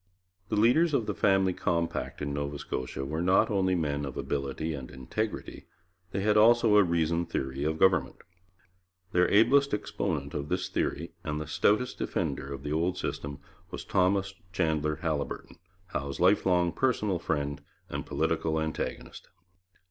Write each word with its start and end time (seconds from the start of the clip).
The 0.49 0.55
leaders 0.55 0.95
of 0.95 1.05
the 1.05 1.13
Family 1.13 1.53
Compact 1.53 2.23
in 2.23 2.33
Nova 2.33 2.57
Scotia 2.57 3.05
were 3.05 3.21
not 3.21 3.51
only 3.51 3.75
men 3.75 4.03
of 4.03 4.17
ability 4.17 4.73
and 4.73 4.89
integrity, 4.89 5.67
they 6.09 6.21
had 6.21 6.37
also 6.37 6.75
a 6.75 6.83
reasoned 6.83 7.29
theory 7.29 7.63
of 7.63 7.77
government. 7.77 8.15
Their 9.11 9.29
ablest 9.29 9.75
exponent 9.75 10.33
of 10.33 10.49
this 10.49 10.69
theory 10.69 11.11
and 11.23 11.39
the 11.39 11.45
stoutest 11.45 11.99
defender 11.99 12.51
of 12.51 12.63
the 12.63 12.73
old 12.73 12.97
system 12.97 13.41
was 13.69 13.85
Thomas 13.85 14.33
Chandler 14.51 14.95
Haliburton, 15.03 15.57
Howe's 15.89 16.19
lifelong 16.19 16.71
personal 16.71 17.19
friend 17.19 17.61
and 17.87 18.03
political 18.03 18.59
antagonist. 18.59 19.27